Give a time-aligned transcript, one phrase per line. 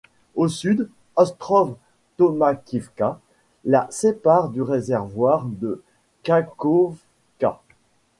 [0.33, 1.75] Au sud, Ostrov
[2.17, 3.19] Tomakivka
[3.65, 5.83] la sépare du réservoir de
[6.23, 7.61] Kakhovka.